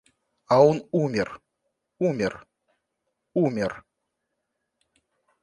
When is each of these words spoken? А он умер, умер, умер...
А 0.47 0.55
он 0.63 0.81
умер, 0.91 1.39
умер, 1.99 2.47
умер... 3.35 3.85